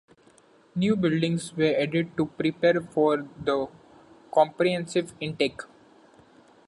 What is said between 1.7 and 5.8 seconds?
added to prepare for the comprehensive intake.